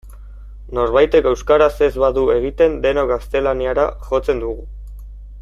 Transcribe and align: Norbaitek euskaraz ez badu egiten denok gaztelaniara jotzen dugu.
Norbaitek 0.77 1.27
euskaraz 1.31 1.69
ez 1.89 1.91
badu 2.05 2.23
egiten 2.37 2.79
denok 2.87 3.13
gaztelaniara 3.13 3.87
jotzen 4.09 4.43
dugu. 4.47 4.69